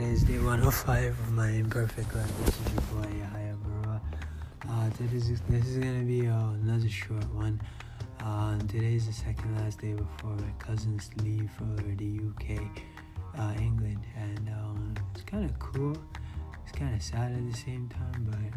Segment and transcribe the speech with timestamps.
[0.00, 2.44] is day 105 of my imperfect life.
[2.44, 4.00] This is your boy Yahya Barua.
[4.68, 7.60] Uh, this is this is gonna be uh, another short one.
[8.24, 12.60] Uh, today is the second last day before my cousins leave for the UK,
[13.38, 15.96] uh, England, and um, it's kind of cool.
[16.62, 18.52] It's kind of sad at the same time,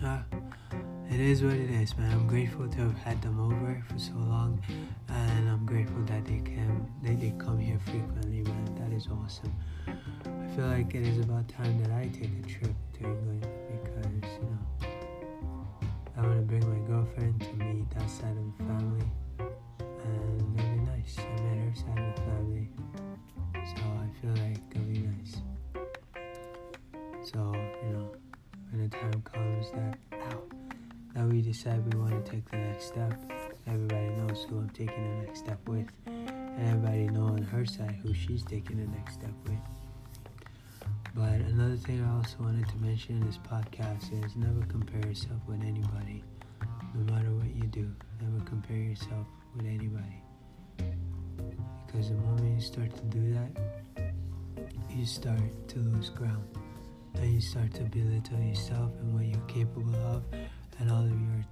[0.00, 0.22] but uh,
[1.10, 2.10] it is what it is, man.
[2.12, 4.62] I'm grateful to have had them over for so long,
[5.08, 6.79] and I'm grateful that they can
[9.12, 9.54] awesome.
[9.86, 14.30] I feel like it is about time that I take a trip to England because
[14.38, 14.64] you know
[16.16, 20.48] I want to bring my girlfriend to meet that side of the family, and it'll
[20.48, 21.16] be nice.
[21.18, 22.68] I met her side of the family,
[23.54, 25.42] so I feel like it'll be nice.
[27.22, 27.54] So
[27.84, 28.10] you know,
[28.70, 30.42] when the time comes that ow
[31.14, 33.14] that we decide we want to take the next step.
[33.66, 35.86] Everybody knows who I'm taking the next step with,
[36.56, 39.58] and everybody know on her side who she's taking the next step with.
[41.14, 45.40] But another thing I also wanted to mention in this podcast is never compare yourself
[45.46, 46.22] with anybody.
[46.94, 47.90] No matter what you do,
[48.20, 50.22] never compare yourself with anybody.
[51.86, 54.12] Because the moment you start to do that,
[54.88, 56.44] you start to lose ground.
[57.14, 60.22] And you start to belittle yourself and what you're capable of
[60.78, 61.44] and all of your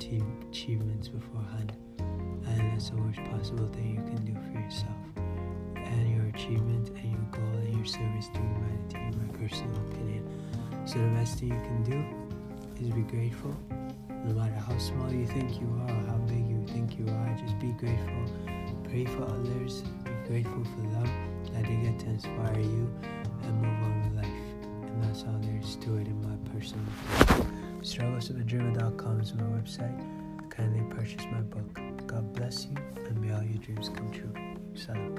[0.51, 1.73] achievements beforehand.
[1.99, 4.97] And that's the worst possible thing you can do yourself.
[5.77, 10.25] And your achievement and your goal and your service to humanity, in my personal opinion.
[10.85, 13.57] So the best thing you can do is be grateful.
[14.25, 17.37] No matter how small you think you are, or how big you think you are,
[17.41, 18.25] just be grateful.
[18.85, 19.83] Pray for others.
[20.05, 21.09] Be grateful for them
[21.53, 22.91] that they get to inspire you
[23.43, 24.43] and move on with life.
[24.83, 26.85] And that's all there is to it in my personal
[27.23, 27.81] opinion.
[27.81, 30.51] Strugglesofadreamer.com is my website.
[30.51, 31.81] Kindly purchase my book.
[32.07, 34.08] God bless you and may all your dreams come
[34.79, 35.18] Salam.